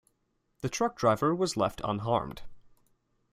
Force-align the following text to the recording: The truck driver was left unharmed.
The 0.61 0.69
truck 0.69 0.95
driver 0.97 1.35
was 1.35 1.55
left 1.55 1.79
unharmed. 1.83 2.41